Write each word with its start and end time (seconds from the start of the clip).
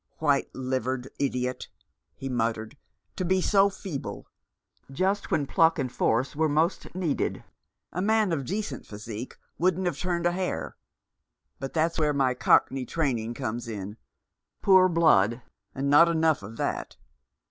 "White 0.17 0.49
livered 0.55 1.09
idiot!" 1.19 1.67
he 2.15 2.27
muttered," 2.27 2.75
to 3.17 3.23
be 3.23 3.39
so 3.39 3.69
feeble, 3.69 4.25
just 4.91 5.29
when 5.29 5.45
pluck 5.45 5.77
and 5.77 5.91
force 5.91 6.35
were 6.35 6.49
most 6.49 6.95
needed. 6.95 7.43
A 7.93 8.01
man 8.01 8.31
of 8.31 8.43
decent 8.43 8.87
physique 8.87 9.37
wouldn't 9.59 9.85
have 9.85 9.99
turned 9.99 10.25
a 10.25 10.31
hair. 10.31 10.75
But 11.59 11.73
that's 11.73 11.99
where 11.99 12.13
my 12.13 12.33
cockney 12.33 12.83
training 12.83 13.35
comes 13.35 13.67
in— 13.67 13.95
poor 14.63 14.89
blood, 14.89 15.43
and 15.75 15.87
not 15.87 16.09
enough 16.09 16.41
of 16.41 16.57
that. 16.57 16.97